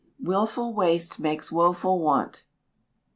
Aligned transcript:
[WILFUL 0.19 0.73
WASTE 0.73 1.19
MAKES 1.19 1.51
WOEFUL 1.51 1.99
WANT. 1.99 2.43